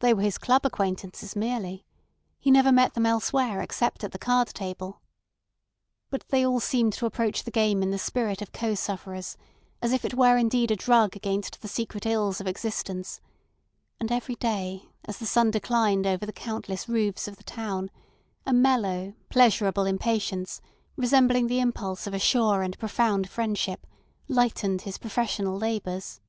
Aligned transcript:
They 0.00 0.12
were 0.12 0.20
his 0.20 0.36
club 0.36 0.66
acquaintances 0.66 1.34
merely. 1.34 1.86
He 2.38 2.50
never 2.50 2.70
met 2.70 2.92
them 2.92 3.06
elsewhere 3.06 3.62
except 3.62 4.04
at 4.04 4.12
the 4.12 4.18
card 4.18 4.48
table. 4.48 5.00
But 6.10 6.28
they 6.28 6.44
all 6.44 6.60
seemed 6.60 6.92
to 6.92 7.06
approach 7.06 7.44
the 7.44 7.50
game 7.50 7.82
in 7.82 7.90
the 7.90 7.98
spirit 7.98 8.42
of 8.42 8.52
co 8.52 8.74
sufferers, 8.74 9.38
as 9.80 9.92
if 9.94 10.04
it 10.04 10.12
were 10.18 10.36
indeed 10.36 10.70
a 10.70 10.76
drug 10.76 11.16
against 11.16 11.62
the 11.62 11.68
secret 11.68 12.04
ills 12.04 12.42
of 12.42 12.46
existence; 12.46 13.22
and 13.98 14.12
every 14.12 14.34
day 14.34 14.90
as 15.06 15.16
the 15.16 15.24
sun 15.24 15.50
declined 15.50 16.06
over 16.06 16.26
the 16.26 16.30
countless 16.34 16.86
roofs 16.86 17.26
of 17.26 17.36
the 17.36 17.42
town, 17.44 17.90
a 18.44 18.52
mellow, 18.52 19.14
pleasurable 19.30 19.86
impatience, 19.86 20.60
resembling 20.98 21.46
the 21.46 21.60
impulse 21.60 22.06
of 22.06 22.12
a 22.12 22.18
sure 22.18 22.60
and 22.62 22.78
profound 22.78 23.30
friendship, 23.30 23.86
lightened 24.28 24.82
his 24.82 24.98
professional 24.98 25.56
labours. 25.56 26.20